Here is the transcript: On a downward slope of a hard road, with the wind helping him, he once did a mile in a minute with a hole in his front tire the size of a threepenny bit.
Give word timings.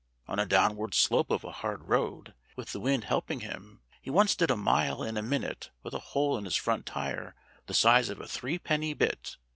On 0.27 0.39
a 0.39 0.47
downward 0.47 0.95
slope 0.95 1.29
of 1.29 1.43
a 1.43 1.51
hard 1.51 1.87
road, 1.87 2.33
with 2.55 2.71
the 2.71 2.79
wind 2.79 3.03
helping 3.03 3.41
him, 3.41 3.83
he 4.01 4.09
once 4.09 4.33
did 4.35 4.49
a 4.49 4.57
mile 4.57 5.03
in 5.03 5.15
a 5.15 5.21
minute 5.21 5.69
with 5.83 5.93
a 5.93 5.99
hole 6.17 6.39
in 6.39 6.45
his 6.45 6.55
front 6.55 6.87
tire 6.87 7.35
the 7.67 7.75
size 7.75 8.09
of 8.09 8.19
a 8.19 8.27
threepenny 8.27 8.95
bit. 8.95 9.37